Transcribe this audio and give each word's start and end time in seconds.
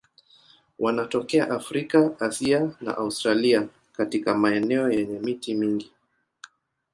Wanatokea 0.79 1.51
Afrika, 1.51 2.15
Asia 2.19 2.71
na 2.81 2.97
Australia 2.97 3.67
katika 3.93 4.33
maeneo 4.35 4.91
yenye 4.91 5.19
miti 5.19 5.53
mingi. 5.53 5.91